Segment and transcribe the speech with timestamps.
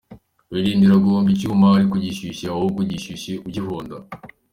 [0.51, 3.95] Wirindira guhonda icyuma aruko gishyushye; ahubwo gishyushye ugihonda”.